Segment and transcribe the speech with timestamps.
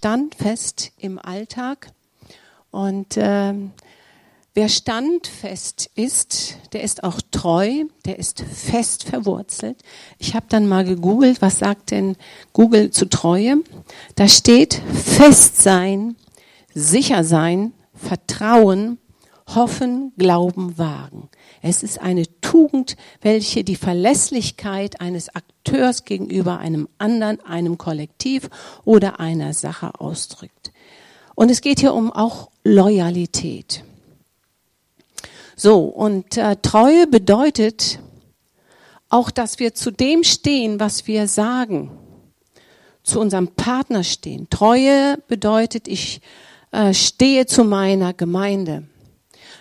[0.00, 1.92] standfest im Alltag.
[2.70, 3.52] Und äh,
[4.54, 9.82] wer standfest ist, der ist auch treu, der ist fest verwurzelt.
[10.16, 12.16] Ich habe dann mal gegoogelt, was sagt denn
[12.54, 13.58] Google zu Treue?
[14.14, 16.16] Da steht fest sein,
[16.72, 18.96] sicher sein, vertrauen,
[19.54, 21.28] hoffen, glauben, wagen.
[21.62, 28.48] Es ist eine Tugend, welche die Verlässlichkeit eines Akteurs gegenüber einem anderen, einem Kollektiv
[28.84, 30.72] oder einer Sache ausdrückt.
[31.34, 33.84] Und es geht hier um auch Loyalität.
[35.54, 37.98] So, und äh, Treue bedeutet
[39.10, 41.90] auch, dass wir zu dem stehen, was wir sagen,
[43.02, 44.48] zu unserem Partner stehen.
[44.48, 46.22] Treue bedeutet, ich
[46.70, 48.84] äh, stehe zu meiner Gemeinde.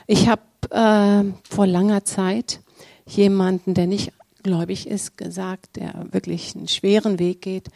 [0.07, 2.61] Ich habe äh, vor langer Zeit
[3.05, 7.69] jemanden, der nicht gläubig ist, gesagt, der wirklich einen schweren Weg geht.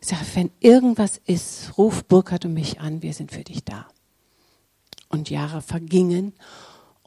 [0.00, 3.86] Ich sage, wenn irgendwas ist, ruf Burkhard und mich an, wir sind für dich da.
[5.08, 6.34] Und Jahre vergingen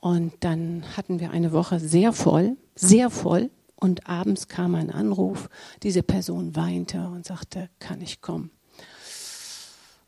[0.04, 3.50] und dann hatten wir eine Woche sehr voll, sehr voll.
[3.78, 5.50] Und abends kam ein Anruf,
[5.82, 8.52] diese Person weinte und sagte, kann ich kommen?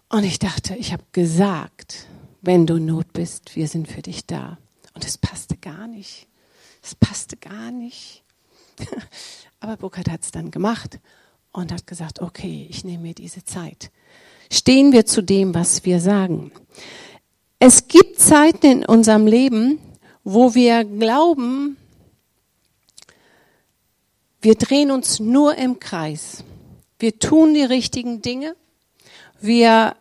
[0.10, 2.08] Und ich dachte, ich habe gesagt,
[2.42, 4.58] wenn du Not bist, wir sind für dich da.
[4.96, 6.28] Und es passte gar nicht.
[6.82, 8.24] Es passte gar nicht.
[9.60, 11.00] Aber Burkhard hat es dann gemacht
[11.52, 13.92] und hat gesagt, okay, ich nehme mir diese Zeit.
[14.52, 16.52] Stehen wir zu dem, was wir sagen.
[17.60, 19.80] Es gibt Zeiten in unserem Leben,
[20.24, 21.78] wo wir glauben,
[24.42, 26.44] wir drehen uns nur im Kreis.
[27.00, 28.56] Wir tun die richtigen Dinge.
[29.42, 29.96] Wir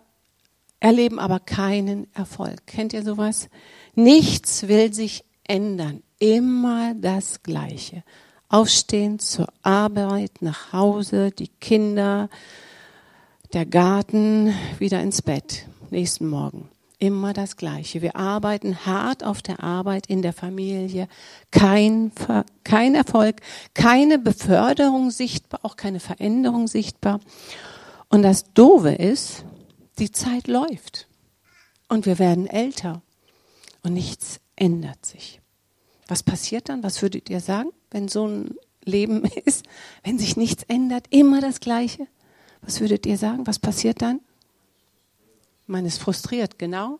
[0.80, 2.66] erleben aber keinen Erfolg.
[2.66, 3.48] Kennt ihr sowas?
[3.94, 6.02] Nichts will sich ändern.
[6.18, 8.02] Immer das Gleiche.
[8.48, 12.28] Aufstehen, zur Arbeit, nach Hause, die Kinder,
[13.52, 15.66] der Garten, wieder ins Bett.
[15.90, 16.68] Nächsten Morgen.
[16.98, 18.02] Immer das Gleiche.
[18.02, 21.08] Wir arbeiten hart auf der Arbeit, in der Familie.
[21.50, 22.12] Kein,
[22.64, 23.42] kein Erfolg,
[23.74, 27.20] keine Beförderung sichtbar, auch keine Veränderung sichtbar.
[28.08, 29.44] Und das Doofe ist,
[29.98, 31.08] die Zeit läuft.
[31.88, 33.02] Und wir werden älter
[33.84, 35.40] und nichts ändert sich.
[36.08, 36.82] Was passiert dann?
[36.82, 39.64] Was würdet ihr sagen, wenn so ein Leben ist,
[40.02, 42.08] wenn sich nichts ändert, immer das Gleiche?
[42.62, 43.46] Was würdet ihr sagen?
[43.46, 44.20] Was passiert dann?
[45.66, 46.98] Man ist frustriert, genau.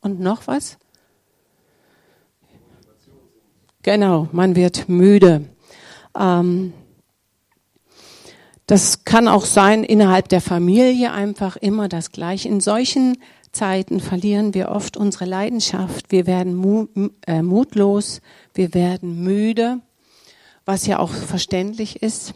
[0.00, 0.78] Und noch was?
[3.82, 5.48] Genau, man wird müde.
[6.16, 6.72] Ähm,
[8.66, 12.48] das kann auch sein innerhalb der Familie einfach immer das Gleiche.
[12.48, 13.16] In solchen
[13.58, 18.20] Zeiten verlieren wir oft unsere Leidenschaft, wir werden äh, mutlos,
[18.54, 19.80] wir werden müde,
[20.64, 22.34] was ja auch verständlich ist.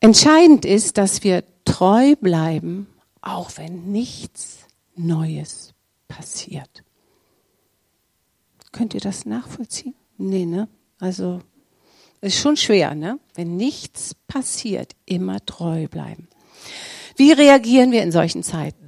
[0.00, 2.88] Entscheidend ist, dass wir treu bleiben,
[3.20, 4.58] auch wenn nichts
[4.96, 5.72] Neues
[6.08, 6.82] passiert.
[8.72, 9.94] Könnt ihr das nachvollziehen?
[10.18, 10.66] Nee, ne?
[10.98, 11.42] Also,
[12.20, 13.20] ist schon schwer, ne?
[13.36, 16.26] Wenn nichts passiert, immer treu bleiben.
[17.14, 18.83] Wie reagieren wir in solchen Zeiten?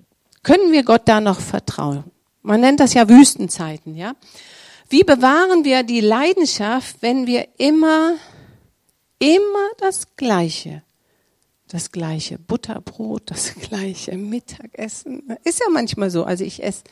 [0.47, 2.05] Können wir Gott da noch vertrauen?
[2.43, 4.15] Man nennt das ja Wüstenzeiten, ja?
[4.89, 8.15] Wie bewahren wir die Leidenschaft, wenn wir immer,
[9.19, 10.85] immer das Gleiche,
[11.67, 15.37] das gleiche Butterbrot, das gleiche Mittagessen?
[15.43, 16.23] Ist ja manchmal so.
[16.23, 16.85] Also ich esse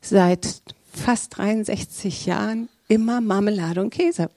[0.00, 4.30] seit fast 63 Jahren immer Marmelade und Käse.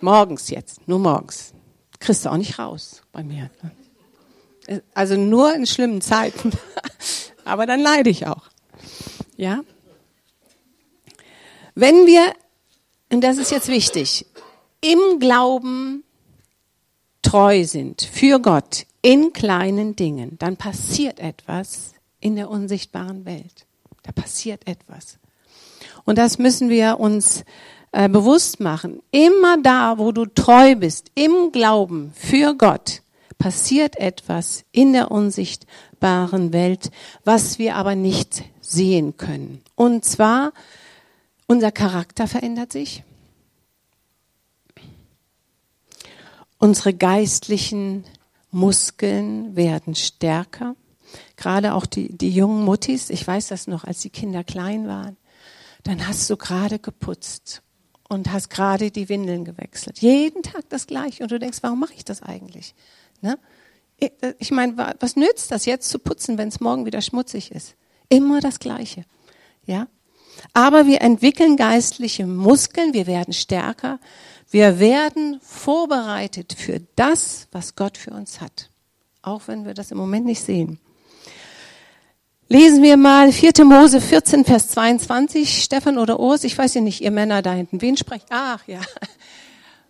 [0.00, 1.52] Morgens jetzt, nur morgens.
[1.98, 3.50] Kriegst du auch nicht raus bei mir.
[4.94, 6.52] Also nur in schlimmen Zeiten.
[7.50, 8.48] aber dann leide ich auch.
[9.36, 9.62] Ja?
[11.74, 12.32] Wenn wir,
[13.12, 14.26] und das ist jetzt wichtig,
[14.80, 16.04] im Glauben
[17.22, 23.66] treu sind für Gott in kleinen Dingen, dann passiert etwas in der unsichtbaren Welt.
[24.02, 25.18] Da passiert etwas.
[26.04, 27.44] Und das müssen wir uns
[27.92, 29.02] äh, bewusst machen.
[29.10, 33.02] Immer da, wo du treu bist, im Glauben für Gott,
[33.38, 35.10] passiert etwas in der
[36.00, 36.90] unsichtbaren Welt,
[37.24, 39.62] was wir aber nicht sehen können.
[39.74, 40.52] Und zwar,
[41.46, 43.02] unser Charakter verändert sich.
[46.58, 48.04] Unsere geistlichen
[48.50, 50.74] Muskeln werden stärker.
[51.36, 55.16] Gerade auch die, die jungen Muttis, ich weiß das noch, als die Kinder klein waren,
[55.82, 57.62] dann hast du gerade geputzt
[58.08, 60.00] und hast gerade die Windeln gewechselt.
[60.00, 61.22] Jeden Tag das gleiche.
[61.22, 62.74] Und du denkst, warum mache ich das eigentlich?
[63.22, 63.38] Ne?
[64.38, 67.74] Ich meine, was nützt das jetzt zu putzen, wenn es morgen wieder schmutzig ist?
[68.08, 69.04] Immer das Gleiche.
[69.66, 69.86] Ja?
[70.54, 73.98] Aber wir entwickeln geistliche Muskeln, wir werden stärker,
[74.50, 78.70] wir werden vorbereitet für das, was Gott für uns hat.
[79.22, 80.80] Auch wenn wir das im Moment nicht sehen.
[82.48, 83.64] Lesen wir mal 4.
[83.64, 85.62] Mose 14, Vers 22.
[85.62, 87.80] Stefan oder Urs, ich weiß ja nicht, ihr Männer da hinten.
[87.80, 88.26] Wen sprecht?
[88.30, 88.80] Ach ja.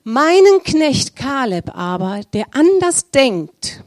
[0.05, 3.83] Meinen Knecht Kaleb aber, der anders denkt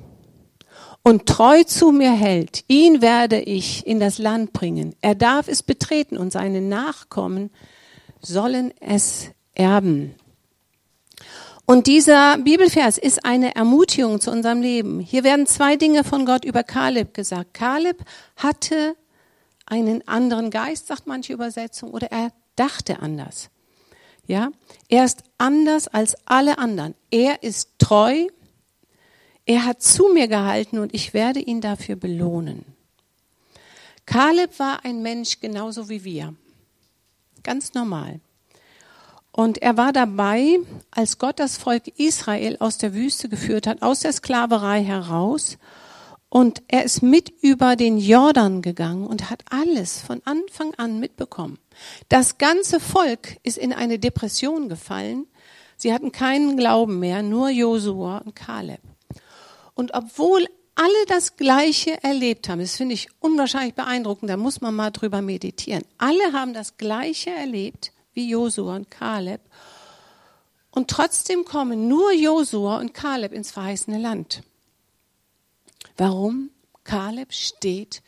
[1.03, 4.95] und treu zu mir hält, ihn werde ich in das Land bringen.
[5.01, 7.51] Er darf es betreten und seine Nachkommen
[8.21, 10.15] sollen es erben.
[11.65, 14.99] Und dieser Bibelvers ist eine Ermutigung zu unserem Leben.
[14.99, 17.53] Hier werden zwei Dinge von Gott über Kaleb gesagt.
[17.53, 18.03] Kaleb
[18.35, 18.95] hatte
[19.65, 23.49] einen anderen Geist, sagt manche Übersetzung, oder er dachte anders.
[24.25, 24.51] Ja,
[24.89, 26.95] er ist anders als alle anderen.
[27.11, 28.27] Er ist treu.
[29.45, 32.65] Er hat zu mir gehalten und ich werde ihn dafür belohnen.
[34.05, 36.35] Kaleb war ein Mensch genauso wie wir.
[37.43, 38.19] Ganz normal.
[39.31, 40.59] Und er war dabei,
[40.91, 45.57] als Gott das Volk Israel aus der Wüste geführt hat, aus der Sklaverei heraus.
[46.29, 51.57] Und er ist mit über den Jordan gegangen und hat alles von Anfang an mitbekommen.
[52.09, 55.25] Das ganze Volk ist in eine Depression gefallen.
[55.77, 58.81] Sie hatten keinen Glauben mehr, nur Josua und Kaleb.
[59.75, 64.75] Und obwohl alle das Gleiche erlebt haben, das finde ich unwahrscheinlich beeindruckend, da muss man
[64.75, 65.83] mal drüber meditieren.
[65.97, 69.41] Alle haben das Gleiche erlebt wie Josua und Kaleb.
[70.71, 74.41] Und trotzdem kommen nur Josua und Kaleb ins verheißene Land.
[75.97, 76.49] Warum?
[76.83, 78.01] Kaleb steht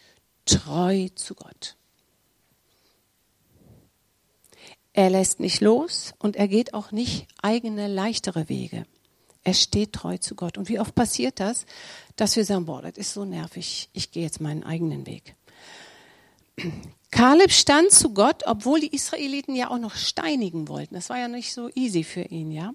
[0.46, 1.76] treu zu Gott.
[4.94, 8.86] Er lässt nicht los und er geht auch nicht eigene leichtere Wege.
[9.46, 10.58] Er steht treu zu Gott.
[10.58, 11.66] Und wie oft passiert das,
[12.16, 15.36] dass wir sagen, boah, das ist so nervig, ich gehe jetzt meinen eigenen Weg.
[17.12, 20.96] Kaleb stand zu Gott, obwohl die Israeliten ja auch noch steinigen wollten.
[20.96, 22.74] Das war ja nicht so easy für ihn, ja.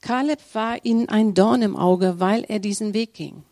[0.00, 3.44] Kaleb war ihnen ein Dorn im Auge, weil er diesen Weg ging.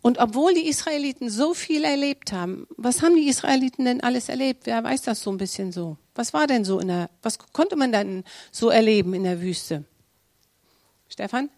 [0.00, 4.66] Und obwohl die Israeliten so viel erlebt haben, was haben die Israeliten denn alles erlebt?
[4.66, 5.96] Wer weiß das so ein bisschen so?
[6.14, 8.22] Was war denn so in der, was konnte man denn
[8.52, 9.84] so erleben in der Wüste?
[11.08, 11.50] Stefan?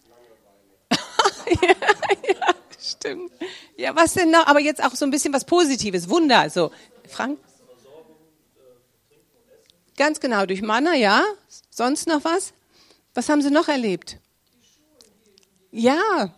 [1.61, 3.31] ja, stimmt.
[3.75, 4.47] Ja, was denn noch?
[4.47, 6.71] Aber jetzt auch so ein bisschen was Positives, Wunder, so.
[7.07, 7.39] Frank?
[9.97, 11.23] Ganz genau, durch Manna, ja.
[11.69, 12.53] Sonst noch was?
[13.13, 14.19] Was haben Sie noch erlebt?
[15.71, 16.33] Ja.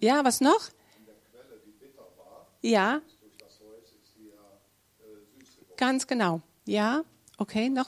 [0.00, 0.60] Ja, was noch?
[2.60, 3.00] Ja.
[5.76, 6.40] Ganz genau.
[6.64, 7.04] Ja.
[7.38, 7.86] Okay, noch?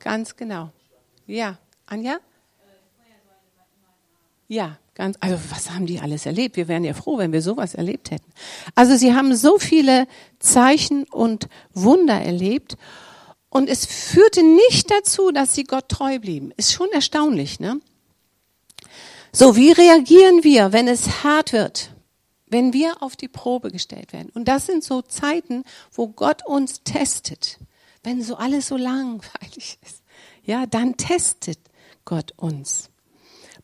[0.00, 0.72] Ganz genau.
[1.26, 1.58] Ja.
[1.88, 2.18] Anja?
[4.46, 6.56] Ja, ganz, also was haben die alles erlebt?
[6.56, 8.30] Wir wären ja froh, wenn wir sowas erlebt hätten.
[8.74, 10.06] Also sie haben so viele
[10.38, 12.78] Zeichen und Wunder erlebt
[13.50, 16.52] und es führte nicht dazu, dass sie Gott treu blieben.
[16.56, 17.80] Ist schon erstaunlich, ne?
[19.32, 21.90] So, wie reagieren wir, wenn es hart wird?
[22.46, 24.30] Wenn wir auf die Probe gestellt werden.
[24.34, 27.58] Und das sind so Zeiten, wo Gott uns testet.
[28.02, 30.02] Wenn so alles so langweilig ist.
[30.44, 31.58] Ja, dann testet
[32.08, 32.88] Gott uns.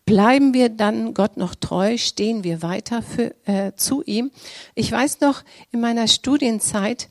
[0.04, 1.96] Bleiben wir dann Gott noch treu?
[1.96, 4.32] Stehen wir weiter für, äh, zu ihm?
[4.74, 5.42] Ich weiß noch
[5.72, 7.08] in meiner Studienzeit,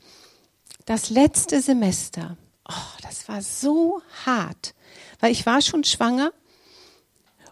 [0.86, 2.36] das letzte Semester,
[2.68, 4.76] oh, das war so hart,
[5.18, 6.32] weil ich war schon schwanger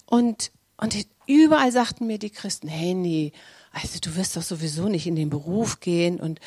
[0.07, 0.97] und, und
[1.27, 3.33] überall sagten mir die Christen, hey, nee,
[3.73, 6.39] also du wirst doch sowieso nicht in den Beruf gehen und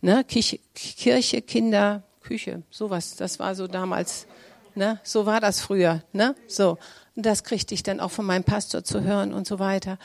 [0.00, 4.28] ne, Kirche, Kirche Kinder, Küche, sowas, das war so damals,
[4.74, 6.78] ne, so war das früher, ne, so.
[7.16, 9.98] Und das kriegte ich dann auch von meinem Pastor zu hören und so weiter.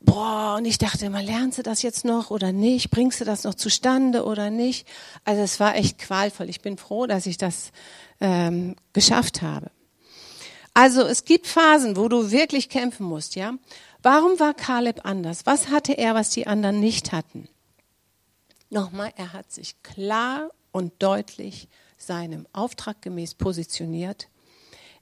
[0.00, 2.90] Boah, und ich dachte immer, lernst du das jetzt noch oder nicht?
[2.90, 4.86] Bringst du das noch zustande oder nicht?
[5.24, 6.48] Also es war echt qualvoll.
[6.50, 7.72] Ich bin froh, dass ich das
[8.20, 9.70] ähm, geschafft habe.
[10.74, 13.54] Also es gibt Phasen, wo du wirklich kämpfen musst, ja?
[14.02, 15.46] Warum war Kaleb anders?
[15.46, 17.48] Was hatte er, was die anderen nicht hatten?
[18.68, 24.28] Nochmal, er hat sich klar und deutlich seinem Auftrag gemäß positioniert.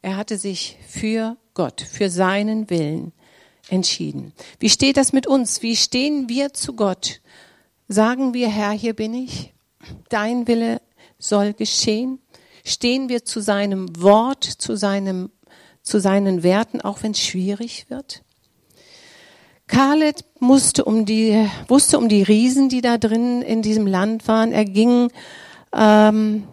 [0.02, 3.12] Er hatte sich für Gott, für seinen Willen
[3.68, 4.32] entschieden.
[4.58, 5.62] Wie steht das mit uns?
[5.62, 7.20] Wie stehen wir zu Gott?
[7.88, 9.54] Sagen wir, Herr, hier bin ich.
[10.08, 10.80] Dein Wille
[11.18, 12.20] soll geschehen.
[12.64, 15.30] Stehen wir zu seinem Wort, zu seinem,
[15.82, 18.22] zu seinen Werten, auch wenn es schwierig wird?
[19.66, 24.52] Kaleb musste um die, wusste um die Riesen, die da drin in diesem Land waren.
[24.52, 25.10] Er ging
[25.74, 26.46] ähm,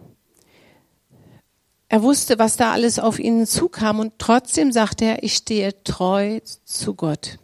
[1.92, 6.40] er wusste, was da alles auf ihn zukam und trotzdem sagte er, ich stehe treu
[6.64, 7.38] zu Gott.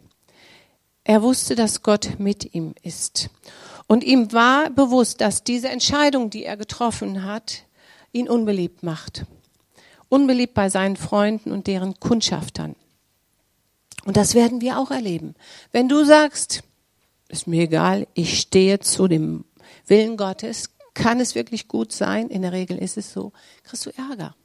[1.03, 3.29] Er wusste, dass Gott mit ihm ist.
[3.85, 7.65] Und ihm war bewusst, dass diese Entscheidung, die er getroffen hat,
[8.11, 9.27] ihn unbeliebt macht.
[10.09, 12.75] Unbeliebt bei seinen Freunden und deren Kundschaftern.
[14.05, 15.35] Und das werden wir auch erleben.
[15.71, 16.63] Wenn du sagst,
[17.27, 19.45] ist mir egal, ich stehe zu dem
[19.85, 20.71] Willen Gottes.
[20.95, 22.29] Kann es wirklich gut sein?
[22.29, 23.31] In der Regel ist es so.
[23.61, 24.35] Kriegst du Ärger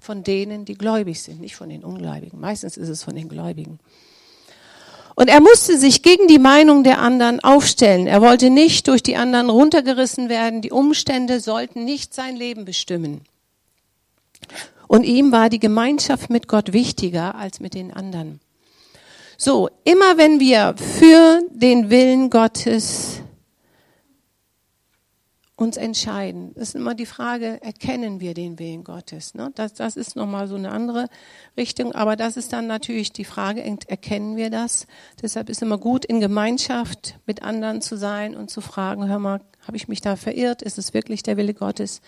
[0.00, 2.40] von denen, die gläubig sind, nicht von den Ungläubigen.
[2.40, 3.78] Meistens ist es von den Gläubigen.
[5.14, 8.06] Und er musste sich gegen die Meinung der anderen aufstellen.
[8.06, 10.62] Er wollte nicht durch die anderen runtergerissen werden.
[10.62, 13.22] Die Umstände sollten nicht sein Leben bestimmen.
[14.88, 18.40] Und ihm war die Gemeinschaft mit Gott wichtiger als mit den anderen.
[19.36, 23.20] So, immer wenn wir für den Willen Gottes
[25.60, 26.54] uns entscheiden.
[26.54, 29.34] Das ist immer die Frage, erkennen wir den Willen Gottes?
[29.34, 29.52] Ne?
[29.54, 31.10] Das, das ist nochmal so eine andere
[31.54, 34.86] Richtung, aber das ist dann natürlich die Frage, erkennen wir das?
[35.20, 39.42] Deshalb ist immer gut, in Gemeinschaft mit anderen zu sein und zu fragen, hör mal,
[39.66, 40.62] habe ich mich da verirrt?
[40.62, 42.00] Ist es wirklich der Wille Gottes?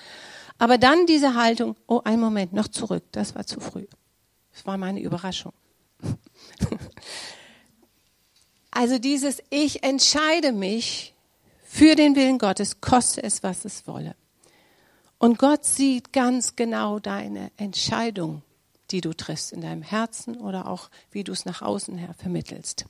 [0.58, 3.84] Aber dann diese Haltung, oh, ein Moment, noch zurück, das war zu früh.
[4.54, 5.52] Das war meine Überraschung.
[8.74, 11.11] Also dieses, ich entscheide mich
[11.72, 14.14] für den Willen Gottes, koste es, was es wolle.
[15.16, 18.42] Und Gott sieht ganz genau deine Entscheidung,
[18.90, 22.84] die du triffst in deinem Herzen oder auch wie du es nach außen her vermittelst.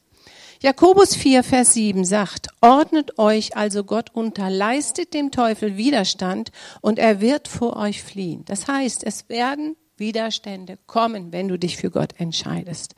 [0.61, 6.99] Jakobus 4, Vers 7 sagt, ordnet euch also Gott unter, leistet dem Teufel Widerstand und
[6.99, 8.45] er wird vor euch fliehen.
[8.47, 12.95] Das heißt, es werden Widerstände kommen, wenn du dich für Gott entscheidest.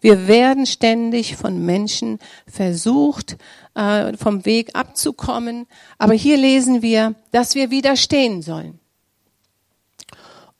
[0.00, 3.38] Wir werden ständig von Menschen versucht,
[3.74, 5.66] äh, vom Weg abzukommen.
[5.96, 8.78] Aber hier lesen wir, dass wir widerstehen sollen.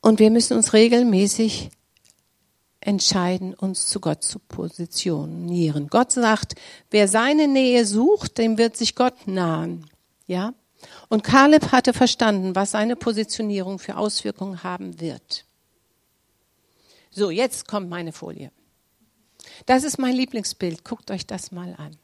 [0.00, 1.70] Und wir müssen uns regelmäßig
[2.80, 5.88] entscheiden, uns zu Gott zu positionieren.
[5.88, 6.54] Gott sagt,
[6.90, 9.86] wer seine Nähe sucht, dem wird sich Gott nahen.
[10.26, 10.54] Ja?
[11.08, 15.44] Und Kaleb hatte verstanden, was seine Positionierung für Auswirkungen haben wird.
[17.14, 18.50] So, jetzt kommt meine Folie.
[19.66, 20.82] Das ist mein Lieblingsbild.
[20.82, 21.96] Guckt euch das mal an.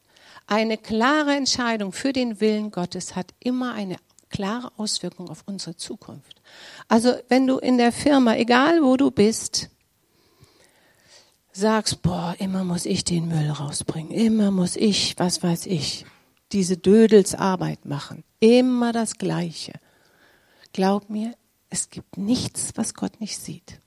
[0.47, 3.97] Eine klare Entscheidung für den Willen Gottes hat immer eine
[4.29, 6.43] klare Auswirkung auf unsere Zukunft.
[6.89, 9.71] Also wenn du in der Firma, egal wo du bist,
[11.53, 16.05] sagst, boah, immer muss ich den Müll rausbringen, immer muss ich, was weiß ich,
[16.53, 19.73] diese Dödelsarbeit machen, immer das Gleiche.
[20.73, 21.35] Glaub mir,
[21.71, 23.81] es gibt nichts, was Gott nicht sieht.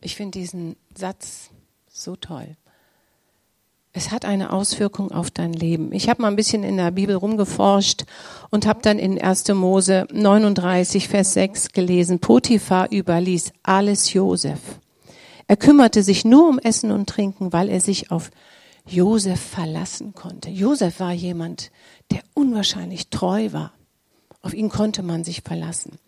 [0.00, 1.50] Ich finde diesen Satz
[1.88, 2.56] so toll.
[3.92, 5.90] Es hat eine Auswirkung auf dein Leben.
[5.92, 8.04] Ich habe mal ein bisschen in der Bibel rumgeforscht
[8.50, 9.48] und habe dann in 1.
[9.54, 14.60] Mose 39, Vers 6 gelesen, Potiphar überließ alles Josef.
[15.48, 18.30] Er kümmerte sich nur um Essen und Trinken, weil er sich auf
[18.86, 20.50] Josef verlassen konnte.
[20.50, 21.70] Josef war jemand,
[22.10, 23.72] der unwahrscheinlich treu war.
[24.42, 25.98] Auf ihn konnte man sich verlassen.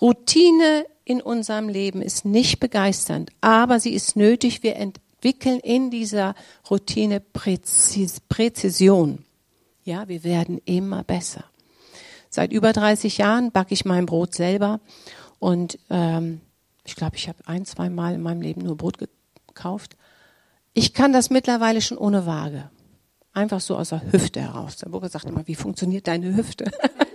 [0.00, 4.62] Routine in unserem Leben ist nicht begeisternd, aber sie ist nötig.
[4.62, 6.34] Wir entwickeln in dieser
[6.70, 9.24] Routine Präzis Präzision.
[9.84, 11.44] Ja, wir werden immer besser.
[12.30, 14.80] Seit über 30 Jahren backe ich mein Brot selber
[15.38, 16.40] und ähm,
[16.84, 18.98] ich glaube, ich habe ein, zwei Mal in meinem Leben nur Brot
[19.46, 19.96] gekauft.
[20.72, 22.70] Ich kann das mittlerweile schon ohne Waage.
[23.32, 24.76] Einfach so aus der Hüfte heraus.
[24.76, 26.70] Der Burger sagt immer, wie funktioniert deine Hüfte?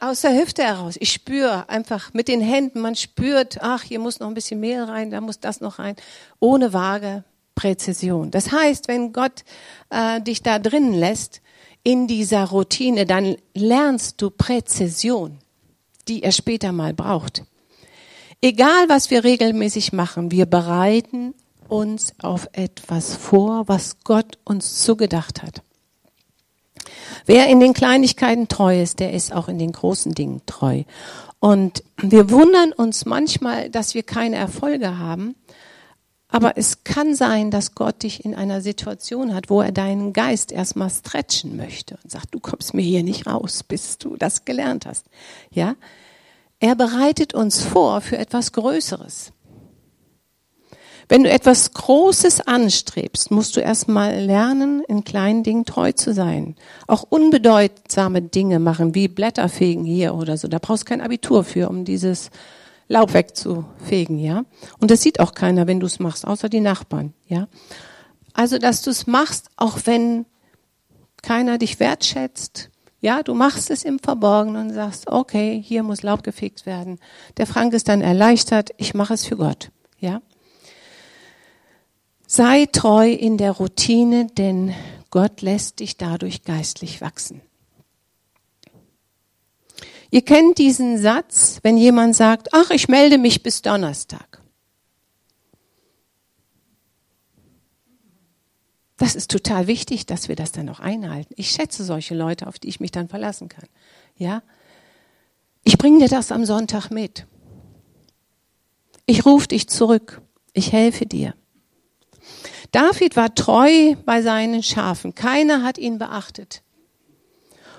[0.00, 0.96] aus der Hüfte heraus.
[1.00, 4.82] Ich spüre einfach mit den Händen, man spürt, ach, hier muss noch ein bisschen Mehl
[4.82, 5.96] rein, da muss das noch rein.
[6.40, 7.24] Ohne Waage,
[7.54, 8.30] Präzision.
[8.30, 9.44] Das heißt, wenn Gott
[9.90, 11.40] äh, dich da drinnen lässt,
[11.82, 15.38] in dieser Routine, dann lernst du Präzision,
[16.06, 17.44] die er später mal braucht.
[18.40, 21.34] Egal, was wir regelmäßig machen, wir bereiten
[21.68, 25.62] uns auf etwas vor, was Gott uns zugedacht hat.
[27.26, 30.84] Wer in den Kleinigkeiten treu ist, der ist auch in den großen Dingen treu.
[31.40, 35.34] Und wir wundern uns manchmal, dass wir keine Erfolge haben.
[36.30, 40.52] Aber es kann sein, dass Gott dich in einer Situation hat, wo er deinen Geist
[40.52, 44.84] erstmal stretchen möchte und sagt, du kommst mir hier nicht raus, bis du das gelernt
[44.84, 45.06] hast.
[45.50, 45.74] Ja?
[46.60, 49.32] Er bereitet uns vor für etwas Größeres.
[51.08, 56.54] Wenn du etwas Großes anstrebst, musst du erstmal lernen, in kleinen Dingen treu zu sein.
[56.86, 60.48] Auch unbedeutsame Dinge machen, wie Blätterfegen hier oder so.
[60.48, 62.30] Da brauchst du kein Abitur für, um dieses
[62.88, 64.44] Laub wegzufegen, ja.
[64.80, 67.48] Und das sieht auch keiner, wenn du es machst, außer die Nachbarn, ja.
[68.34, 70.26] Also, dass du es machst, auch wenn
[71.22, 76.22] keiner dich wertschätzt, ja, du machst es im Verborgenen und sagst, okay, hier muss Laub
[76.22, 76.98] gefegt werden.
[77.36, 80.20] Der Frank ist dann erleichtert, ich mache es für Gott, ja.
[82.30, 84.74] Sei treu in der Routine, denn
[85.08, 87.40] Gott lässt dich dadurch geistlich wachsen.
[90.10, 94.42] Ihr kennt diesen Satz, wenn jemand sagt, ach, ich melde mich bis Donnerstag.
[98.98, 101.32] Das ist total wichtig, dass wir das dann auch einhalten.
[101.38, 103.68] Ich schätze solche Leute, auf die ich mich dann verlassen kann.
[104.16, 104.42] Ja?
[105.64, 107.26] Ich bringe dir das am Sonntag mit.
[109.06, 110.20] Ich rufe dich zurück.
[110.52, 111.32] Ich helfe dir.
[112.72, 115.14] David war treu bei seinen Schafen.
[115.14, 116.62] Keiner hat ihn beachtet.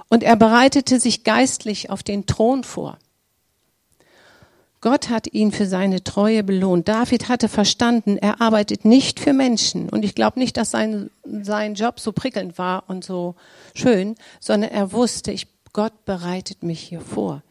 [0.10, 2.98] Und er bereitete sich geistlich auf den Thron vor.
[4.81, 6.88] Gott hat ihn für seine Treue belohnt.
[6.88, 9.89] David hatte verstanden, er arbeitet nicht für Menschen.
[9.89, 13.36] Und ich glaube nicht, dass sein, sein Job so prickelnd war und so
[13.75, 17.43] schön, sondern er wusste, ich, Gott bereitet mich hier vor.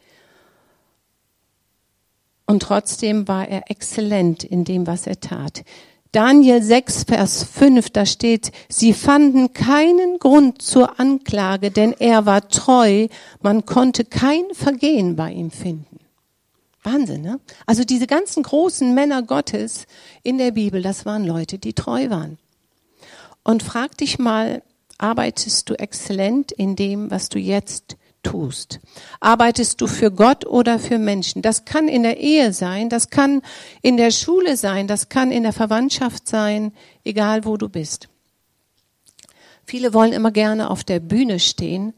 [2.47, 5.64] Und trotzdem war er exzellent in dem, was er tat.
[6.12, 12.48] Daniel 6, Vers 5, da steht, sie fanden keinen Grund zur Anklage, denn er war
[12.48, 13.08] treu,
[13.42, 16.00] man konnte kein Vergehen bei ihm finden.
[16.82, 17.40] Wahnsinn, ne?
[17.66, 19.86] Also diese ganzen großen Männer Gottes
[20.22, 22.38] in der Bibel, das waren Leute, die treu waren.
[23.44, 24.62] Und frag dich mal,
[24.96, 28.80] arbeitest du exzellent in dem, was du jetzt tust?
[29.20, 31.42] Arbeitest du für Gott oder für Menschen?
[31.42, 33.42] Das kann in der Ehe sein, das kann
[33.82, 36.72] in der Schule sein, das kann in der Verwandtschaft sein,
[37.04, 38.08] egal wo du bist.
[39.64, 41.92] Viele wollen immer gerne auf der Bühne stehen,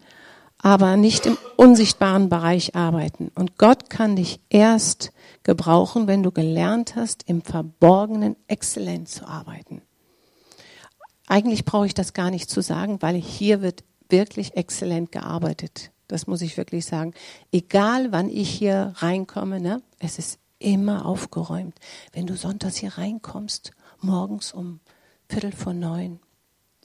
[0.58, 3.30] aber nicht im unsichtbaren Bereich arbeiten.
[3.34, 5.12] Und Gott kann dich erst
[5.42, 9.82] gebrauchen, wenn du gelernt hast, im Verborgenen exzellent zu arbeiten.
[11.26, 15.92] Eigentlich brauche ich das gar nicht zu sagen, weil hier wird wirklich exzellent gearbeitet.
[16.10, 17.14] Das muss ich wirklich sagen.
[17.52, 21.78] Egal wann ich hier reinkomme, ne, es ist immer aufgeräumt.
[22.12, 24.80] Wenn du sonntags hier reinkommst, morgens um
[25.28, 26.18] Viertel vor neun,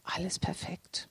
[0.03, 1.09] alles perfekt.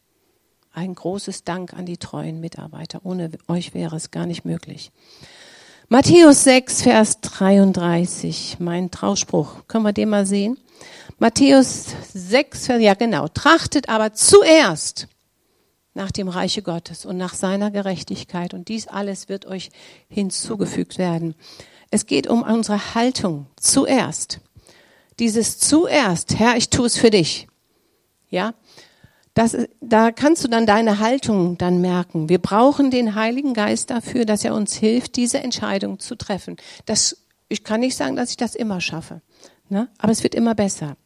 [0.72, 3.00] Ein großes Dank an die treuen Mitarbeiter.
[3.04, 4.92] Ohne euch wäre es gar nicht möglich.
[5.88, 9.66] Matthäus 6, Vers 33, mein Trauspruch.
[9.68, 10.56] Können wir den mal sehen?
[11.18, 13.28] Matthäus 6, Vers, ja genau.
[13.28, 15.08] Trachtet aber zuerst
[15.94, 18.52] nach dem Reiche Gottes und nach seiner Gerechtigkeit.
[18.52, 19.70] Und dies alles wird euch
[20.08, 21.34] hinzugefügt werden.
[21.90, 24.40] Es geht um unsere Haltung zuerst.
[25.20, 27.46] Dieses zuerst, Herr, ich tue es für dich.
[28.28, 28.54] Ja,
[29.34, 32.28] das, da kannst du dann deine Haltung dann merken.
[32.28, 36.56] Wir brauchen den Heiligen Geist dafür, dass er uns hilft, diese Entscheidung zu treffen.
[36.86, 39.22] Das, ich kann nicht sagen, dass ich das immer schaffe,
[39.68, 39.88] ne?
[39.98, 40.96] aber es wird immer besser.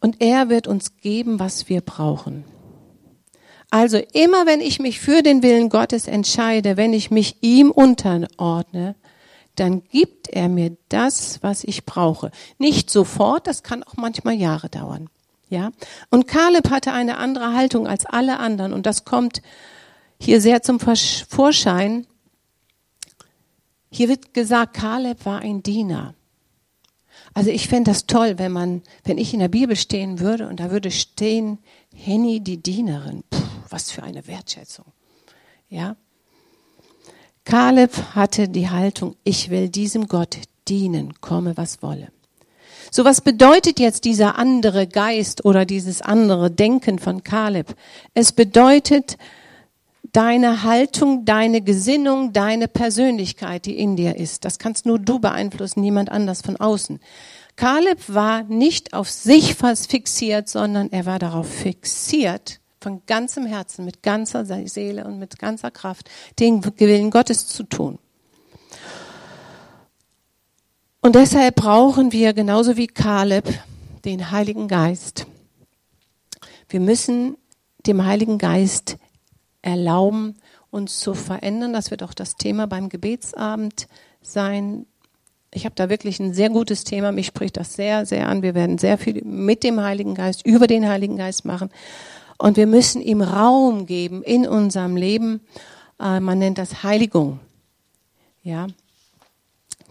[0.00, 2.44] Und er wird uns geben, was wir brauchen.
[3.72, 8.96] Also immer wenn ich mich für den Willen Gottes entscheide, wenn ich mich ihm unterordne,
[9.56, 12.32] dann gibt er mir das, was ich brauche.
[12.58, 15.08] Nicht sofort, das kann auch manchmal Jahre dauern.
[15.48, 15.72] Ja?
[16.10, 19.40] Und Kaleb hatte eine andere Haltung als alle anderen und das kommt
[20.20, 22.06] hier sehr zum Vorschein.
[23.90, 26.12] Hier wird gesagt, Kaleb war ein Diener.
[27.32, 30.60] Also ich fände das toll, wenn man, wenn ich in der Bibel stehen würde und
[30.60, 31.58] da würde stehen,
[31.94, 33.24] Henny die Dienerin.
[33.30, 33.38] Puh,
[33.72, 34.86] was für eine Wertschätzung.
[35.68, 35.96] Ja?
[37.44, 42.12] Kaleb hatte die Haltung, ich will diesem Gott dienen, komme was wolle.
[42.90, 47.74] So was bedeutet jetzt dieser andere Geist oder dieses andere Denken von Kaleb?
[48.14, 49.16] Es bedeutet
[50.12, 54.44] deine Haltung, deine Gesinnung, deine Persönlichkeit, die in dir ist.
[54.44, 57.00] Das kannst nur du beeinflussen, niemand anders von außen.
[57.56, 64.02] Kaleb war nicht auf sich fixiert, sondern er war darauf fixiert, von ganzem Herzen, mit
[64.02, 67.98] ganzer Seele und mit ganzer Kraft den Willen Gottes zu tun.
[71.00, 73.48] Und deshalb brauchen wir genauso wie Kaleb
[74.04, 75.26] den Heiligen Geist.
[76.68, 77.36] Wir müssen
[77.86, 78.98] dem Heiligen Geist
[79.62, 80.36] erlauben,
[80.70, 81.72] uns zu verändern.
[81.72, 83.88] Das wird auch das Thema beim Gebetsabend
[84.20, 84.86] sein.
[85.52, 87.12] Ich habe da wirklich ein sehr gutes Thema.
[87.12, 88.42] Mich spricht das sehr, sehr an.
[88.42, 91.70] Wir werden sehr viel mit dem Heiligen Geist, über den Heiligen Geist machen.
[92.42, 95.42] Und wir müssen ihm Raum geben in unserem Leben.
[96.00, 97.38] Äh, man nennt das Heiligung.
[98.42, 98.66] Ja.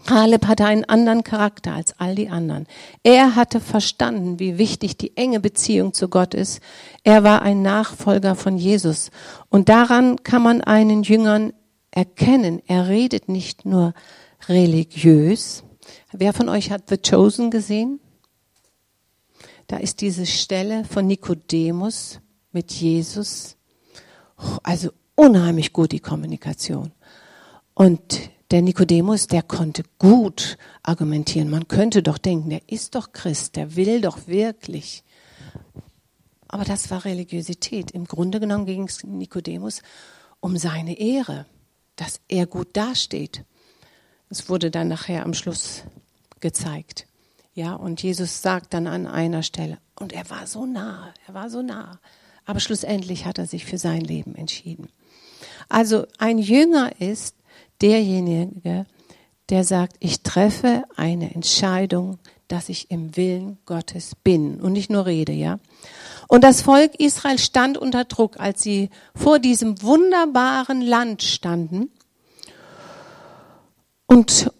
[0.04, 2.66] Kaleb hatte einen anderen Charakter als all die anderen.
[3.02, 6.60] Er hatte verstanden, wie wichtig die enge Beziehung zu Gott ist.
[7.04, 9.10] Er war ein Nachfolger von Jesus.
[9.48, 11.54] Und daran kann man einen Jüngern
[11.90, 12.60] erkennen.
[12.66, 13.94] Er redet nicht nur
[14.46, 15.64] religiös.
[16.12, 17.98] Wer von euch hat The Chosen gesehen?
[19.68, 22.20] Da ist diese Stelle von Nikodemus
[22.52, 23.56] mit Jesus.
[24.62, 26.92] Also unheimlich gut die Kommunikation.
[27.74, 31.48] Und der Nikodemus, der konnte gut argumentieren.
[31.48, 35.04] Man könnte doch denken, der ist doch Christ, der will doch wirklich.
[36.48, 37.92] Aber das war Religiosität.
[37.92, 39.80] Im Grunde genommen ging es Nikodemus
[40.40, 41.46] um seine Ehre,
[41.96, 43.44] dass er gut dasteht.
[44.28, 45.84] Es wurde dann nachher am Schluss
[46.40, 47.06] gezeigt.
[47.54, 51.48] Ja, und Jesus sagt dann an einer Stelle, und er war so nah, er war
[51.48, 52.00] so nah.
[52.44, 54.88] Aber schlussendlich hat er sich für sein Leben entschieden.
[55.68, 57.36] Also ein Jünger ist
[57.80, 58.86] derjenige,
[59.48, 65.06] der sagt, ich treffe eine Entscheidung, dass ich im Willen Gottes bin und nicht nur
[65.06, 65.58] rede, ja.
[66.28, 71.90] Und das Volk Israel stand unter Druck, als sie vor diesem wunderbaren Land standen.
[74.06, 74.52] Und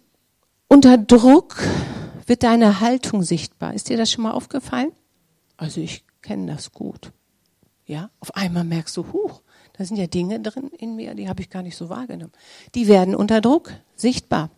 [0.67, 1.57] unter Druck
[2.25, 3.73] wird deine Haltung sichtbar.
[3.73, 4.91] Ist dir das schon mal aufgefallen?
[5.57, 7.11] Also ich kenne das gut.
[7.93, 9.41] Ja, auf einmal merkst du, huch,
[9.77, 12.31] da sind ja Dinge drin in mir, die habe ich gar nicht so wahrgenommen.
[12.73, 14.49] Die werden unter Druck sichtbar.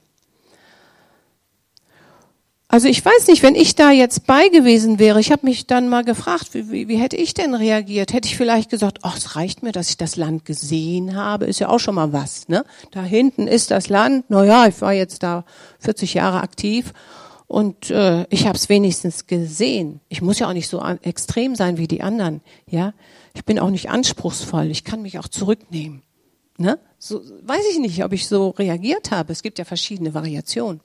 [2.69, 5.89] Also ich weiß nicht, wenn ich da jetzt bei gewesen wäre, ich habe mich dann
[5.89, 8.13] mal gefragt, wie, wie, wie, hätte ich denn reagiert?
[8.13, 11.59] Hätte ich vielleicht gesagt, ach, es reicht mir, dass ich das Land gesehen habe, ist
[11.59, 12.47] ja auch schon mal was.
[12.47, 12.63] Ne?
[12.91, 15.43] Da hinten ist das Land, naja, ich war jetzt da
[15.79, 16.93] 40 Jahre aktiv
[17.47, 20.01] und äh, ich habe es wenigstens gesehen.
[20.09, 22.41] Ich muss ja auch nicht so extrem sein wie die anderen.
[22.67, 22.93] Ja,
[23.33, 24.71] ich bin auch nicht anspruchsvoll.
[24.71, 26.01] Ich kann mich auch zurücknehmen.
[26.57, 26.79] Ne?
[26.97, 29.31] So, weiß ich nicht, ob ich so reagiert habe.
[29.31, 30.81] Es gibt ja verschiedene Variationen.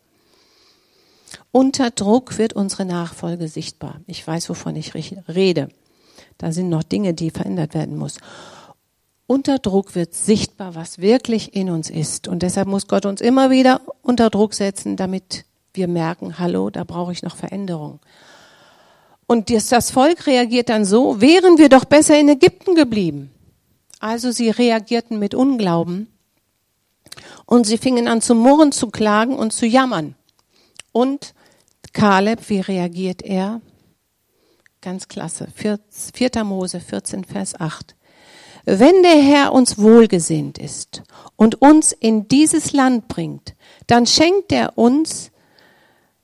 [1.53, 4.01] Unter Druck wird unsere Nachfolge sichtbar.
[4.07, 5.69] Ich weiß, wovon ich rede.
[6.39, 8.19] Da sind noch Dinge, die verändert werden muss.
[9.27, 12.27] Unter Druck wird sichtbar, was wirklich in uns ist.
[12.27, 15.45] Und deshalb muss Gott uns immer wieder unter Druck setzen, damit
[15.75, 18.01] wir merken, hallo, da brauche ich noch Veränderung.
[19.27, 23.31] Und das Volk reagiert dann so, wären wir doch besser in Ägypten geblieben.
[24.01, 26.09] Also sie reagierten mit Unglauben
[27.47, 30.17] und sie fingen an zu murren, zu klagen und zu jammern.
[30.93, 31.35] Und
[31.93, 33.61] Kaleb, wie reagiert er?
[34.81, 35.49] Ganz klasse.
[35.55, 35.79] 4.
[36.45, 37.95] Mose 14, Vers 8.
[38.65, 41.03] Wenn der Herr uns wohlgesinnt ist
[41.37, 43.55] und uns in dieses Land bringt,
[43.87, 45.31] dann schenkt er uns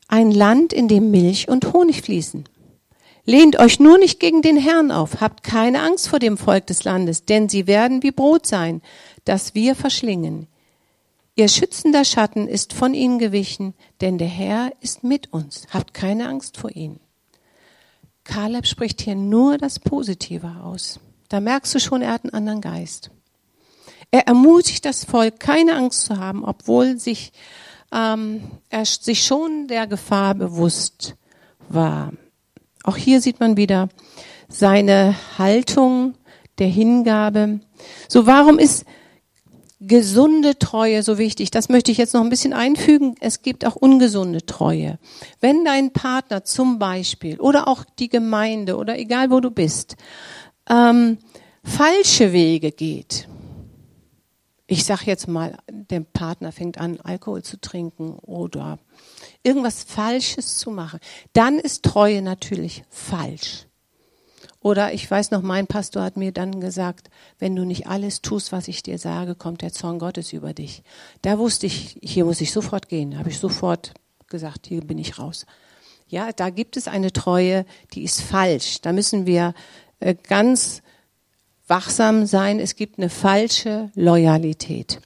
[0.09, 2.49] ein Land, in dem Milch und Honig fließen.
[3.25, 6.85] Lehnt euch nur nicht gegen den Herrn auf, habt keine Angst vor dem Volk des
[6.85, 8.83] Landes, denn sie werden wie Brot sein,
[9.25, 10.47] das wir verschlingen.
[11.35, 15.67] Ihr schützender Schatten ist von ihnen gewichen, denn der Herr ist mit uns.
[15.71, 17.01] Habt keine Angst vor ihnen.
[18.25, 21.01] Kaleb spricht hier nur das Positive aus.
[21.29, 23.11] Da merkst du schon, er hat einen anderen Geist.
[24.11, 27.33] Er ermutigt das Volk, keine Angst zu haben, obwohl sich
[27.93, 31.17] ähm, er sich schon der Gefahr bewusst
[31.69, 32.13] war.
[32.85, 33.89] Auch hier sieht man wieder
[34.49, 36.15] seine Haltung
[36.59, 37.61] der Hingabe.
[38.09, 38.85] So, warum ist
[39.81, 41.51] gesunde Treue so wichtig?
[41.51, 43.15] Das möchte ich jetzt noch ein bisschen einfügen.
[43.21, 44.99] Es gibt auch ungesunde Treue.
[45.41, 49.97] Wenn dein Partner zum Beispiel oder auch die Gemeinde oder egal wo du bist,
[50.69, 51.19] ähm,
[51.63, 53.29] falsche Wege geht,
[54.67, 58.79] ich sag jetzt mal, der Partner fängt an, Alkohol zu trinken oder
[59.43, 60.99] irgendwas Falsches zu machen,
[61.33, 63.67] dann ist Treue natürlich falsch.
[64.61, 68.51] Oder ich weiß noch, mein Pastor hat mir dann gesagt, wenn du nicht alles tust,
[68.51, 70.83] was ich dir sage, kommt der Zorn Gottes über dich.
[71.23, 73.13] Da wusste ich, hier muss ich sofort gehen.
[73.13, 73.95] Da habe ich sofort
[74.27, 75.47] gesagt, hier bin ich raus.
[76.09, 78.81] Ja, da gibt es eine Treue, die ist falsch.
[78.81, 79.55] Da müssen wir
[80.01, 80.83] äh, ganz
[81.67, 85.01] wachsam sein, es gibt eine falsche Loyalität.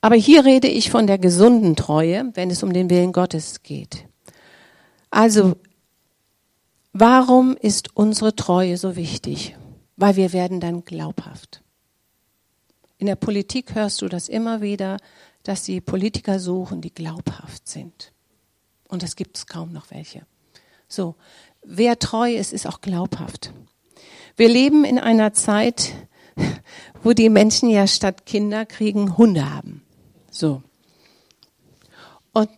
[0.00, 4.06] Aber hier rede ich von der gesunden Treue, wenn es um den Willen Gottes geht.
[5.10, 5.56] Also,
[6.92, 9.56] warum ist unsere Treue so wichtig?
[9.96, 11.62] Weil wir werden dann glaubhaft.
[12.98, 14.98] In der Politik hörst du das immer wieder,
[15.42, 18.12] dass die Politiker suchen, die glaubhaft sind.
[18.88, 20.26] Und es gibt es kaum noch welche.
[20.88, 21.16] So,
[21.62, 23.52] wer treu ist, ist auch glaubhaft.
[24.38, 25.92] Wir leben in einer Zeit,
[27.02, 29.82] wo die Menschen ja statt Kinder kriegen Hunde haben.
[30.30, 30.62] So.
[32.32, 32.48] Und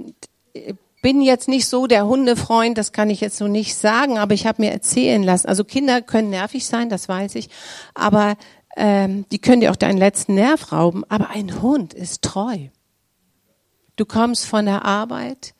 [1.00, 4.46] bin jetzt nicht so der Hundefreund, das kann ich jetzt so nicht sagen, aber ich
[4.46, 5.48] habe mir erzählen lassen.
[5.48, 7.48] Also Kinder können nervig sein, das weiß ich,
[7.94, 8.36] aber
[8.76, 11.02] ähm, die können dir auch deinen letzten Nerv rauben.
[11.08, 12.68] Aber ein Hund ist treu.
[13.96, 15.54] Du kommst von der Arbeit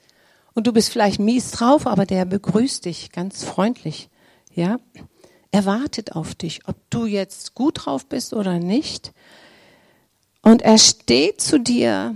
[0.52, 4.10] und du bist vielleicht mies drauf, aber der begrüßt dich ganz freundlich.
[4.52, 4.76] Ja,
[5.52, 9.12] er wartet auf dich, ob du jetzt gut drauf bist oder nicht.
[10.42, 12.14] Und er steht zu dir.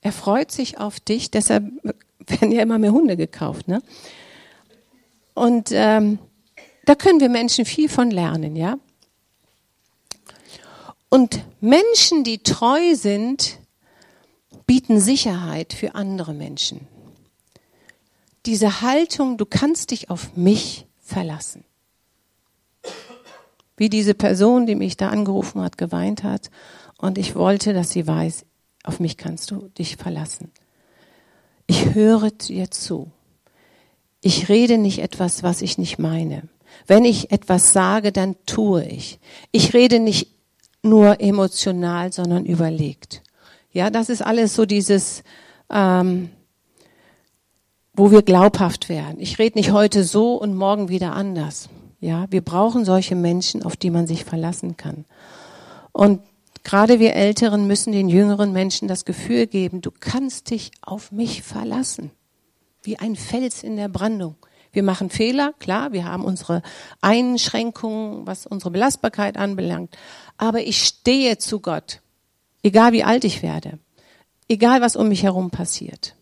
[0.00, 1.30] Er freut sich auf dich.
[1.30, 1.64] Deshalb
[2.26, 3.66] werden ja immer mehr Hunde gekauft.
[3.66, 3.82] Ne?
[5.34, 6.18] Und ähm,
[6.84, 8.78] da können wir Menschen viel von lernen, ja.
[11.10, 13.58] Und Menschen, die treu sind,
[14.66, 16.86] bieten Sicherheit für andere Menschen.
[18.44, 21.64] Diese Haltung, du kannst dich auf mich verlassen
[23.78, 26.50] wie diese Person, die mich da angerufen hat, geweint hat.
[26.98, 28.44] Und ich wollte, dass sie weiß,
[28.84, 30.50] auf mich kannst du dich verlassen.
[31.66, 33.10] ich höre dir zu.
[34.20, 36.48] Ich rede nicht etwas, was ich nicht meine.
[36.86, 39.20] Wenn ich etwas sage, dann tue ich.
[39.52, 40.34] Ich rede nicht
[40.82, 43.22] nur emotional, sondern überlegt.
[43.70, 45.22] Ja, das ist alles so dieses,
[45.70, 46.30] ähm,
[47.92, 49.20] wo wir glaubhaft werden.
[49.20, 51.68] Ich rede nicht heute so und morgen wieder anders.
[52.00, 55.04] Ja, wir brauchen solche Menschen, auf die man sich verlassen kann.
[55.92, 56.20] Und
[56.62, 61.42] gerade wir Älteren müssen den jüngeren Menschen das Gefühl geben, du kannst dich auf mich
[61.42, 62.10] verlassen.
[62.82, 64.36] Wie ein Fels in der Brandung.
[64.70, 66.62] Wir machen Fehler, klar, wir haben unsere
[67.00, 69.96] Einschränkungen, was unsere Belastbarkeit anbelangt.
[70.36, 72.00] Aber ich stehe zu Gott,
[72.62, 73.78] egal wie alt ich werde,
[74.46, 76.14] egal was um mich herum passiert.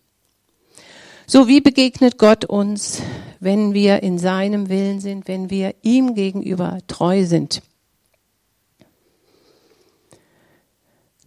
[1.26, 3.02] So wie begegnet Gott uns,
[3.46, 7.62] wenn wir in seinem Willen sind, wenn wir ihm gegenüber treu sind?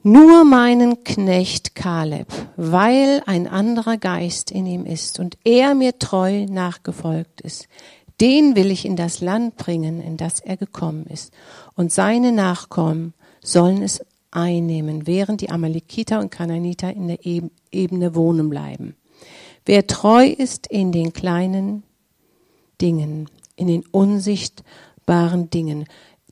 [0.04, 2.28] Nur meinen Knecht Kaleb,
[2.58, 7.70] weil ein anderer Geist in ihm ist und er mir treu nachgefolgt ist,
[8.20, 11.32] den will ich in das Land bringen, in das er gekommen ist.
[11.76, 14.02] Und seine Nachkommen sollen es
[14.32, 17.20] einnehmen, während die Amalekiter und Kananiter in der
[17.72, 18.98] Ebene wohnen bleiben.
[19.66, 21.84] Wer treu ist in den kleinen
[22.82, 25.86] Dingen, in den unsichtbaren Dingen,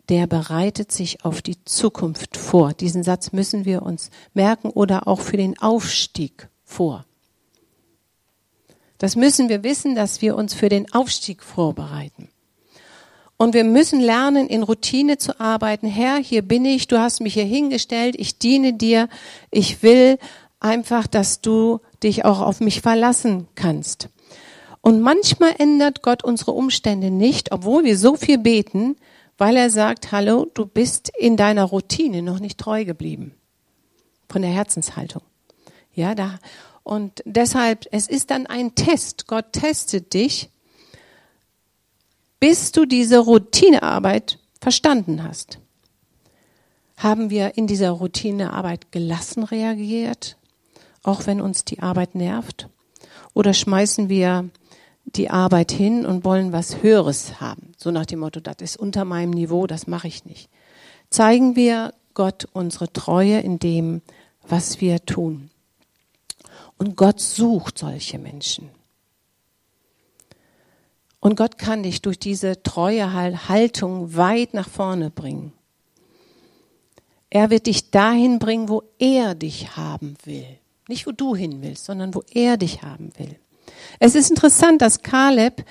[0.10, 2.74] der bereitet sich auf die Zukunft vor.
[2.74, 7.06] Diesen Satz müssen wir uns merken oder auch für den Aufstieg vor.
[8.98, 12.30] Das müssen wir wissen, dass wir uns für den Aufstieg vorbereiten.
[13.38, 15.88] Und wir müssen lernen, in Routine zu arbeiten.
[15.88, 19.10] Herr, hier bin ich, du hast mich hier hingestellt, ich diene dir,
[19.52, 20.18] ich will
[20.60, 24.10] einfach, dass du dich auch auf mich verlassen kannst.
[24.88, 28.96] Und manchmal ändert Gott unsere Umstände nicht, obwohl wir so viel beten,
[29.38, 33.36] weil er sagt, hallo, du bist in deiner Routine noch nicht treu geblieben.
[34.30, 35.24] Von der Herzenshaltung.
[35.94, 36.40] Ja, da,
[36.84, 39.28] und deshalb, es ist dann ein Test.
[39.28, 40.52] Gott testet dich,
[42.40, 45.60] bis du diese Routinearbeit verstanden hast.
[46.96, 50.38] Haben wir in dieser Routinearbeit gelassen reagiert,
[51.04, 52.70] auch wenn uns die Arbeit nervt?
[53.34, 54.50] Oder schmeißen wir
[55.16, 57.72] die Arbeit hin und wollen was Höheres haben.
[57.78, 60.50] So nach dem Motto, das ist unter meinem Niveau, das mache ich nicht.
[61.10, 64.02] Zeigen wir Gott unsere Treue in dem,
[64.48, 65.50] was wir tun.
[66.78, 68.70] Und Gott sucht solche Menschen.
[71.20, 73.12] Und Gott kann dich durch diese treue
[73.48, 75.54] Haltung weit nach vorne bringen.
[77.30, 80.60] Er wird dich dahin bringen, wo er dich haben will.
[80.88, 83.38] Nicht wo du hin willst, sondern wo er dich haben will.
[84.00, 85.66] Es ist interessant, dass Kaleb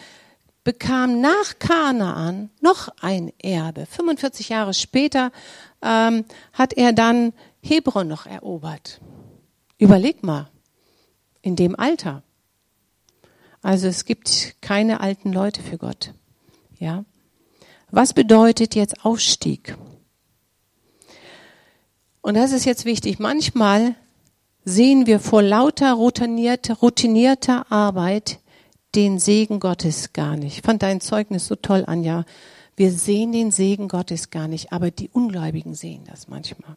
[0.65, 3.87] bekam nach Kanaan noch ein Erbe.
[3.87, 5.31] 45 Jahre später
[5.81, 9.01] ähm, hat er dann Hebron noch erobert.
[9.79, 10.51] Überleg mal,
[11.43, 12.23] in dem Alter.
[13.63, 16.15] Also es gibt keine alten Leute für Gott.
[16.79, 17.05] Ja.
[17.91, 19.77] Was bedeutet jetzt Aufstieg?
[22.23, 23.21] Und das ist jetzt wichtig.
[23.21, 23.95] Manchmal
[24.67, 28.41] sehen wir vor lauter routinierter, routinierter Arbeit
[28.97, 30.59] den Segen Gottes gar nicht.
[30.59, 32.25] Ich fand dein Zeugnis so toll, Anja.
[32.75, 36.77] Wir sehen den Segen Gottes gar nicht, aber die Ungläubigen sehen das manchmal.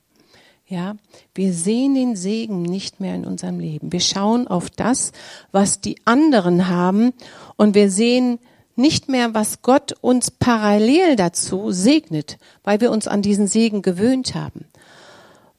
[0.68, 0.98] Ja,
[1.34, 3.92] wir sehen den Segen nicht mehr in unserem Leben.
[3.92, 5.12] Wir schauen auf das,
[5.52, 7.14] was die anderen haben
[7.58, 8.38] und wir sehen
[8.76, 14.36] nicht mehr, was Gott uns parallel dazu segnet, weil wir uns an diesen Segen gewöhnt
[14.36, 14.66] haben.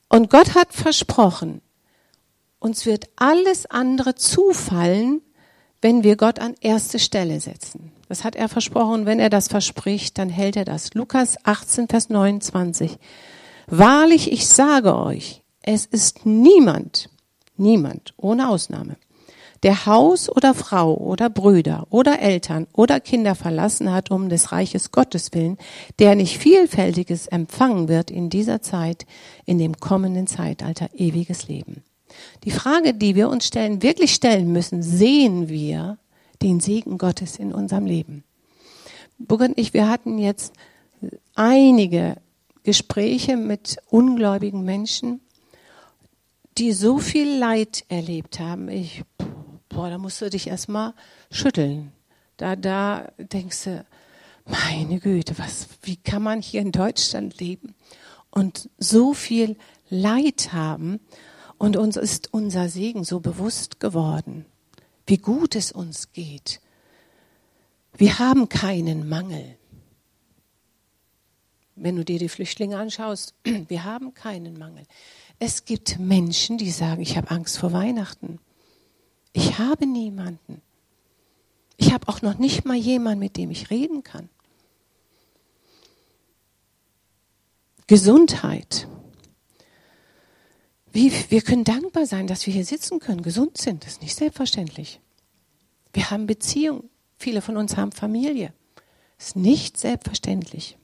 [0.09, 1.61] Und Gott hat versprochen,
[2.61, 5.23] uns wird alles andere zufallen,
[5.83, 7.92] wenn wir Gott an erste Stelle setzen.
[8.09, 9.07] Das hat er versprochen.
[9.07, 10.94] Wenn er das verspricht, dann hält er das.
[10.94, 12.99] Lukas 18, Vers 29.
[13.66, 17.09] Wahrlich, ich sage euch, es ist niemand,
[17.57, 18.96] niemand, ohne Ausnahme,
[19.62, 24.90] der Haus oder Frau oder Brüder oder Eltern oder Kinder verlassen hat um des Reiches
[24.90, 25.59] Gottes willen,
[25.99, 29.07] der nicht vielfältiges empfangen wird in dieser Zeit,
[29.44, 31.85] in dem kommenden Zeitalter ewiges Leben.
[32.44, 35.99] Die Frage, die wir uns stellen, wirklich stellen müssen, sehen wir
[36.42, 38.25] den Segen Gottes in unserem Leben?
[39.18, 40.55] Burger und ich, wir hatten jetzt
[41.35, 42.16] einige
[42.62, 45.20] Gespräche mit ungläubigen Menschen,
[46.59, 48.68] die so viel Leid erlebt haben.
[48.68, 49.03] Ich,
[49.68, 50.94] boah, da musst du dich erstmal
[51.31, 51.92] schütteln.
[52.37, 53.85] Da, da denkst du,
[54.46, 57.75] meine Güte, was, wie kann man hier in Deutschland leben
[58.31, 59.57] und so viel
[59.88, 61.01] Leid haben?
[61.61, 64.46] Und uns ist unser Segen so bewusst geworden,
[65.07, 66.59] wie gut es uns geht.
[67.99, 69.59] Wir haben keinen Mangel.
[71.77, 74.85] Wenn du dir die Flüchtlinge anschaust, wir haben keinen Mangel.
[75.38, 78.38] Es gibt Menschen, die sagen, ich habe Angst vor Weihnachten.
[79.35, 80.62] Ich habe niemanden.
[81.77, 84.31] Ich habe auch noch nicht mal jemanden, mit dem ich reden kann.
[87.87, 88.88] Gesundheit.
[90.92, 93.85] Wie, wir können dankbar sein, dass wir hier sitzen können, gesund sind.
[93.85, 95.00] Das ist nicht selbstverständlich.
[95.92, 96.88] Wir haben Beziehungen.
[97.16, 98.53] Viele von uns haben Familie.
[99.18, 100.76] Das ist nicht selbstverständlich.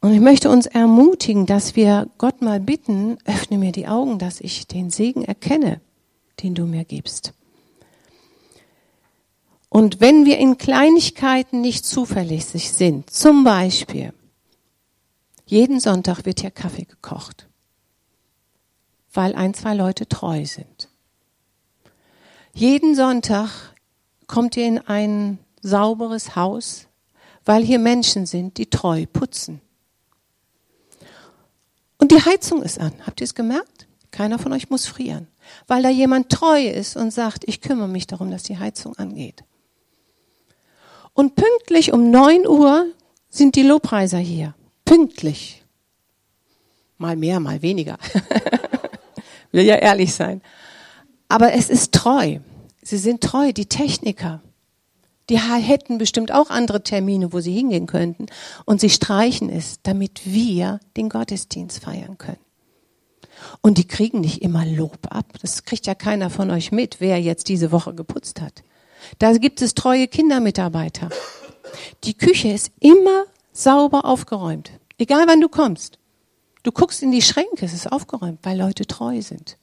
[0.00, 4.40] Und ich möchte uns ermutigen, dass wir Gott mal bitten, öffne mir die Augen, dass
[4.40, 5.80] ich den Segen erkenne,
[6.42, 7.32] den du mir gibst.
[9.68, 14.12] Und wenn wir in Kleinigkeiten nicht zuverlässig sind, zum Beispiel,
[15.46, 17.48] jeden Sonntag wird hier Kaffee gekocht
[19.14, 20.88] weil ein, zwei Leute treu sind.
[22.52, 23.50] Jeden Sonntag
[24.26, 26.86] kommt ihr in ein sauberes Haus,
[27.44, 29.60] weil hier Menschen sind, die treu putzen.
[31.98, 32.92] Und die Heizung ist an.
[33.06, 33.86] Habt ihr es gemerkt?
[34.10, 35.26] Keiner von euch muss frieren,
[35.66, 39.42] weil da jemand treu ist und sagt, ich kümmere mich darum, dass die Heizung angeht.
[41.14, 42.86] Und pünktlich um neun Uhr
[43.28, 44.54] sind die Lobpreiser hier.
[44.84, 45.64] Pünktlich.
[46.98, 47.98] Mal mehr, mal weniger.
[49.54, 50.42] will ja ehrlich sein.
[51.28, 52.38] Aber es ist treu.
[52.82, 54.42] Sie sind treu, die Techniker.
[55.30, 58.26] Die hätten bestimmt auch andere Termine, wo sie hingehen könnten.
[58.66, 62.36] Und sie streichen es, damit wir den Gottesdienst feiern können.
[63.62, 65.26] Und die kriegen nicht immer Lob ab.
[65.40, 68.62] Das kriegt ja keiner von euch mit, wer jetzt diese Woche geputzt hat.
[69.18, 71.08] Da gibt es treue Kindermitarbeiter.
[72.04, 74.70] Die Küche ist immer sauber aufgeräumt.
[74.98, 75.98] Egal wann du kommst.
[76.64, 79.58] Du guckst in die Schränke, es ist aufgeräumt, weil Leute treu sind.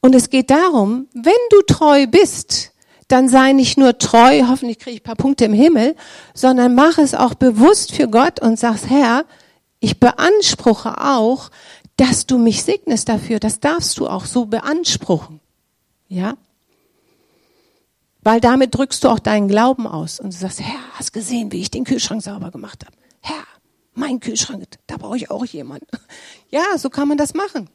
[0.00, 2.72] Und es geht darum, wenn du treu bist,
[3.08, 5.96] dann sei nicht nur treu, hoffentlich kriege ich ein paar Punkte im Himmel,
[6.34, 9.24] sondern mach es auch bewusst für Gott und sagst, Herr,
[9.80, 11.50] ich beanspruche auch,
[11.96, 13.40] dass du mich segnest dafür.
[13.40, 15.40] Das darfst du auch so beanspruchen.
[16.08, 16.36] Ja?
[18.22, 21.70] Weil damit drückst du auch deinen Glauben aus und sagst, Herr, hast gesehen, wie ich
[21.70, 22.97] den Kühlschrank sauber gemacht habe.
[23.98, 25.86] Mein Kühlschrank, da brauche ich auch jemanden.
[26.50, 27.68] Ja, so kann man das machen.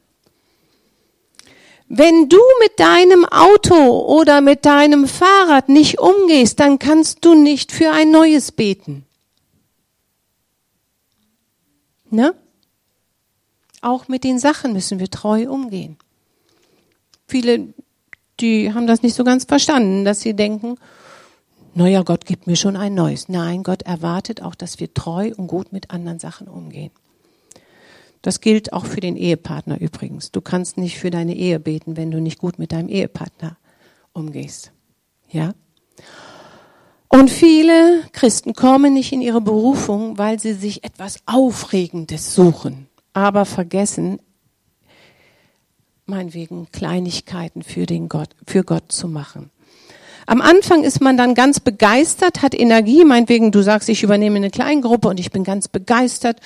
[1.86, 7.70] Wenn du mit deinem Auto oder mit deinem Fahrrad nicht umgehst, dann kannst du nicht
[7.70, 9.06] für ein neues beten.
[12.10, 12.34] Ne?
[13.80, 15.96] Auch mit den Sachen müssen wir treu umgehen.
[17.28, 17.74] Viele,
[18.40, 20.78] die haben das nicht so ganz verstanden, dass sie denken,
[21.74, 23.28] naja, Gott gibt mir schon ein neues.
[23.28, 26.92] Nein, Gott erwartet auch, dass wir treu und gut mit anderen Sachen umgehen.
[28.22, 30.30] Das gilt auch für den Ehepartner übrigens.
[30.30, 33.58] Du kannst nicht für deine Ehe beten, wenn du nicht gut mit deinem Ehepartner
[34.12, 34.72] umgehst.
[35.28, 35.54] Ja?
[37.08, 43.44] Und viele Christen kommen nicht in ihre Berufung, weil sie sich etwas Aufregendes suchen, aber
[43.44, 44.20] vergessen,
[46.06, 49.50] meinetwegen Kleinigkeiten für, den Gott, für Gott zu machen.
[50.26, 54.50] Am Anfang ist man dann ganz begeistert, hat Energie, meinetwegen, du sagst, ich übernehme eine
[54.50, 56.40] Kleingruppe und ich bin ganz begeistert.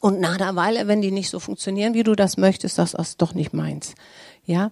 [0.00, 3.20] Und nach einer Weile, wenn die nicht so funktionieren, wie du das möchtest, das ist
[3.20, 3.94] doch nicht meins.
[4.44, 4.70] Ja?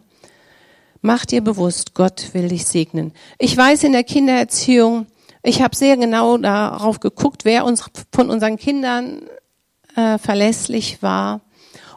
[1.00, 3.12] Mach dir bewusst, Gott will dich segnen.
[3.38, 5.06] Ich weiß in der Kindererziehung,
[5.42, 9.22] ich habe sehr genau darauf geguckt, wer uns von unseren Kindern
[9.96, 11.40] äh, verlässlich war.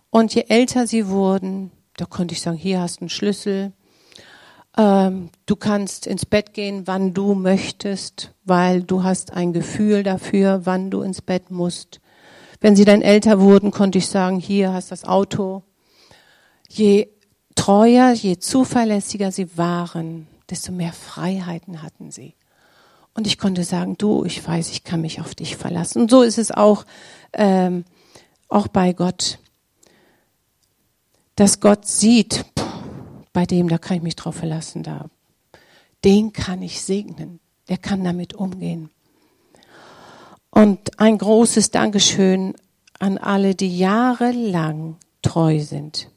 [0.09, 3.73] Und je älter sie wurden, da konnte ich sagen, hier hast du einen Schlüssel,
[4.77, 10.61] ähm, du kannst ins Bett gehen, wann du möchtest, weil du hast ein Gefühl dafür,
[10.65, 12.01] wann du ins Bett musst.
[12.59, 15.63] Wenn sie dann älter wurden, konnte ich sagen, hier hast das Auto.
[16.67, 17.09] Je
[17.55, 22.35] treuer, je zuverlässiger sie waren, desto mehr Freiheiten hatten sie.
[23.13, 26.01] Und ich konnte sagen, du, ich weiß, ich kann mich auf dich verlassen.
[26.01, 26.85] Und so ist es auch,
[27.31, 27.85] ähm,
[28.49, 29.39] auch bei Gott,
[31.35, 32.45] dass Gott sieht,
[33.35, 35.09] bei dem, da kann ich mich drauf verlassen, da,
[36.05, 38.89] den kann ich segnen, der kann damit umgehen.
[40.51, 42.55] Und ein großes Dankeschön
[42.97, 46.09] an alle, die jahrelang treu sind.